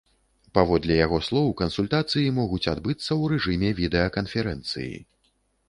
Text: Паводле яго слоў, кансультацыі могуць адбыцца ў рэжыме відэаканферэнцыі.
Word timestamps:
Паводле 0.57 0.95
яго 1.05 1.19
слоў, 1.27 1.49
кансультацыі 1.61 2.33
могуць 2.39 2.63
адбыцца 2.73 3.05
ў 3.05 3.23
рэжыме 3.37 3.69
відэаканферэнцыі. 3.83 4.93